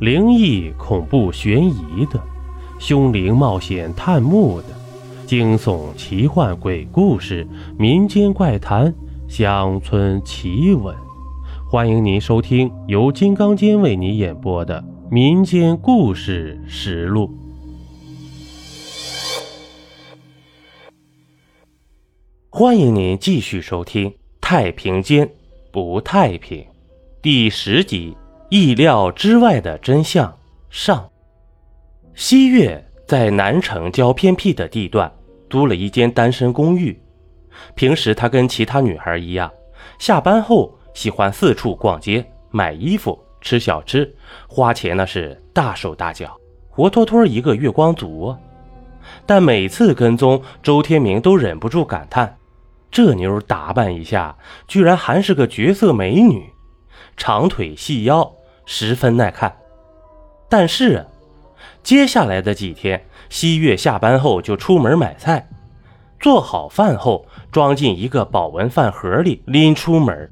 [0.00, 2.22] 灵异、恐怖、悬疑的，
[2.78, 4.68] 凶灵冒险探墓的，
[5.26, 7.44] 惊悚、奇幻、鬼故事、
[7.76, 8.94] 民间怪谈、
[9.26, 10.94] 乡村奇闻，
[11.68, 14.80] 欢迎您收听由金刚间为你演播的
[15.10, 17.26] 《民间故事实录》。
[22.50, 24.10] 欢迎您继续收听
[24.40, 25.28] 《太平间
[25.72, 26.62] 不太平》
[27.20, 28.16] 第十集。
[28.50, 30.34] 意料之外的真相
[30.70, 31.06] 上，
[32.14, 35.12] 西月在南城郊偏僻的地段
[35.50, 36.98] 租了一间单身公寓。
[37.74, 39.52] 平时她跟其他女孩一样，
[39.98, 44.10] 下班后喜欢四处逛街、买衣服、吃小吃，
[44.48, 46.34] 花钱那是大手大脚，
[46.70, 48.34] 活脱脱一个月光族。
[49.26, 52.38] 但每次跟踪周天明，都忍不住感叹：
[52.90, 54.34] 这妞打扮一下，
[54.66, 56.48] 居然还是个绝色美女，
[57.14, 58.34] 长腿细腰。
[58.70, 59.56] 十分耐看，
[60.46, 61.06] 但是
[61.82, 65.48] 接下来的几天，西月下班后就出门买菜，
[66.20, 70.30] 做好饭后装进一个保温饭盒里拎出门。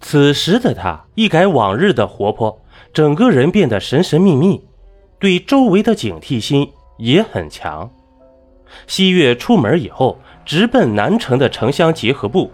[0.00, 2.60] 此时的他一改往日的活泼，
[2.92, 4.60] 整个人变得神神秘秘，
[5.20, 7.88] 对周围的警惕心也很强。
[8.88, 12.50] 西月出门以后，直奔南城的城乡结合部，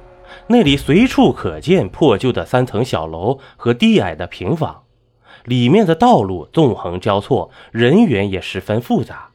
[0.48, 4.84] 那里随处可见破旧的三层小楼和低矮的平房。
[5.45, 9.31] 里面的道路纵横交错，人员也十分复杂。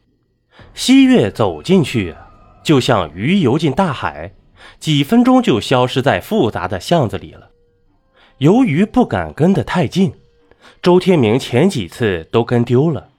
[0.73, 2.15] 西月走进去，
[2.63, 4.33] 就像鱼游进大海，
[4.79, 7.51] 几分钟就消失在复杂的巷子里了。
[8.39, 10.13] 由于不敢跟得太近，
[10.81, 13.09] 周天明前几次都跟丢了。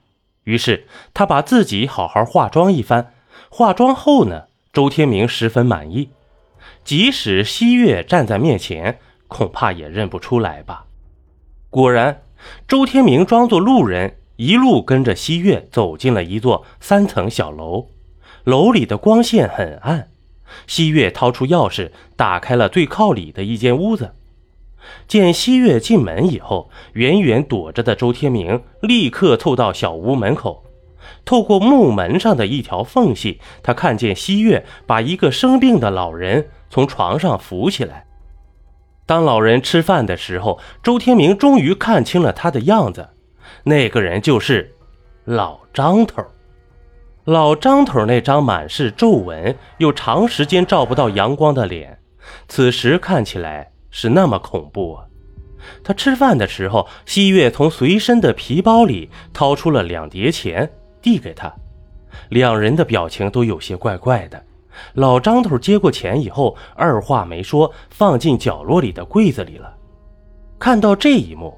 [0.43, 3.13] 于是他把自己好好化妆一番。
[3.49, 6.09] 化妆后呢，周天明十分满意，
[6.83, 10.85] 即使西月站在面前，恐怕也认不出来吧。
[11.69, 12.23] 果然。
[12.67, 17.87] 周天明装作路人，一路跟着西月走进了一座三层小楼。
[18.43, 20.07] 楼里的光线很暗。
[20.67, 24.15] 西月掏出钥匙，打开了最靠里的一间屋子。
[25.07, 30.65] 见西月进门以后，远远躲着的周天明立刻凑到小屋门口。
[31.23, 38.07] 透过木门上的一条缝隙，他看见西月把一个生病的老人从床上扶起来。
[39.11, 43.09] 当老人吃饭的时候，周天明终于看清了他的样子，
[43.65, 44.73] 那个人就是
[45.25, 46.23] 老张头。
[47.25, 51.99] 老张头那张满是皱纹又长时间照不到阳光的脸，
[52.47, 55.03] 此时看起来是那么恐怖啊！
[55.83, 61.53] 他吃饭的时候，西月从随身的皮包里掏出了两叠钱，递给他，
[62.29, 64.41] 两人的表情都有些怪怪的。
[64.93, 69.75] 老张头接过钱以后，二话没说，放进角落里的柜子里了。
[70.59, 71.57] 看到这一幕，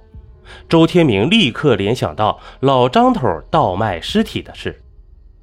[0.69, 4.81] 周天明立刻联想到老张头倒卖尸体的事，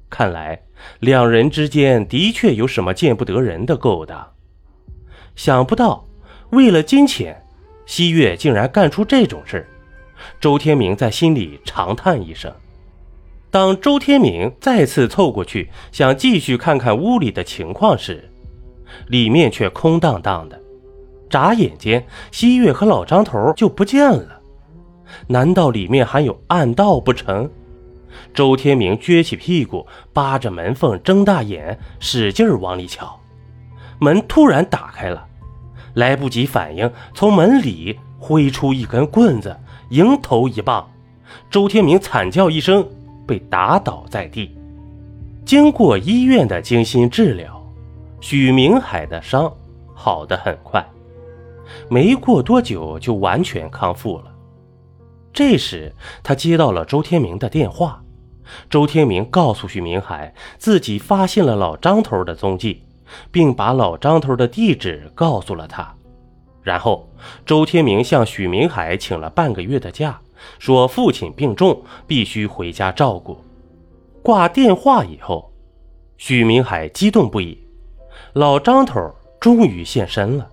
[0.09, 0.61] 看来
[0.99, 4.31] 两人之间的确有什么见不得人的勾当。
[5.35, 6.05] 想不到，
[6.49, 7.45] 为了金钱，
[7.85, 9.67] 西月竟然干出这种事。
[10.39, 12.53] 周天明在心里长叹一声。
[13.51, 18.31] 当周天明再次凑过去想继续看看屋里的情况时，
[19.07, 20.57] 里面却空荡荡的。
[21.29, 24.41] 眨眼间，西月和老张头就不见了。
[25.27, 27.49] 难道里面还有暗道不成？
[28.33, 33.19] 周天明撅起屁股，扒着门缝，睁大眼，使劲往里瞧。
[33.99, 35.27] 门突然打开了，
[35.95, 39.57] 来不及反应，从门里挥出一根棍子，
[39.89, 40.89] 迎头一棒。
[41.49, 42.87] 周天明惨叫一声。
[43.31, 44.53] 被打倒在地，
[45.45, 47.65] 经过医院的精心治疗，
[48.19, 49.49] 许明海的伤
[49.93, 50.85] 好得很快，
[51.89, 54.25] 没过多久就完全康复了。
[55.31, 58.03] 这时，他接到了周天明的电话。
[58.69, 62.83] 周天明告诉许明海，自己发现了老张头的踪迹，
[63.31, 65.95] 并把老张头的地址告诉了他。
[66.61, 67.09] 然后，
[67.45, 70.19] 周天明向许明海请了半个月的假。
[70.59, 73.37] 说父亲病重，必须回家照顾。
[74.23, 75.51] 挂电话以后，
[76.17, 77.57] 许明海激动不已。
[78.33, 80.47] 老张头终于现身了，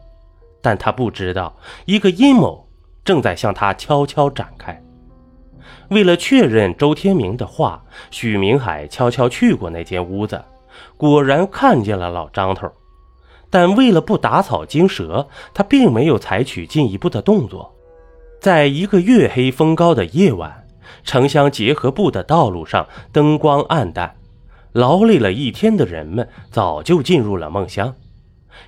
[0.63, 1.55] 但他不知道
[1.85, 2.67] 一个阴谋
[3.05, 4.83] 正在向他悄悄展开。
[5.91, 10.43] 为了确认周天明的话，许明海悄悄去过那间屋子，
[10.97, 12.71] 果然看见了老张头。
[13.51, 17.75] 但为了不打草惊蛇，他并没有采取进一步的动作。
[18.49, 20.67] 在一个月黑风高的夜晚，
[21.05, 24.17] 城乡结合部的道路上灯光暗淡，
[24.73, 27.95] 劳累了一天的人们早就进入了梦乡。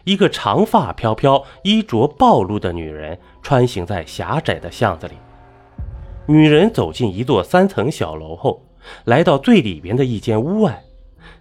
[0.04, 5.14] 一个长发飘飘、衣着暴露的女人穿行在狭窄的巷子里，
[6.26, 8.62] 女人走进一座三层小楼后，
[9.06, 10.84] 来到最里边的一间屋外，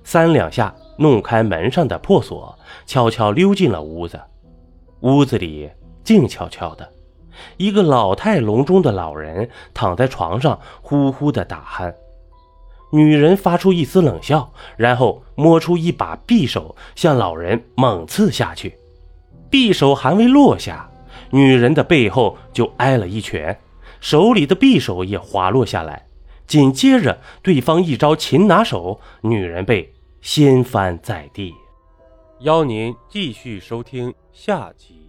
[0.05, 4.17] 三两下弄开门上的破锁，悄悄溜进了屋子。
[5.01, 5.69] 屋子里
[6.05, 6.89] 静悄悄的，
[7.57, 11.93] 一个老态龙钟的老人躺在床上，呼呼的打鼾。
[12.91, 18.77] 女人发出一丝冷笑，然后摸出一把匕首，向老人猛刺下去。
[19.51, 20.89] 匕首还未落下，
[21.31, 23.59] 女人的背后就挨了一拳，
[23.99, 26.07] 手里的匕首也滑落下来。
[26.47, 31.53] 紧接着，对方一招擒拿手，女人被掀翻在地。
[32.39, 35.08] 邀您继续收听下集。